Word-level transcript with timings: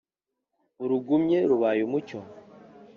urugumye 0.83 1.37
rubaye 1.49 1.81
umucyo 1.87 2.19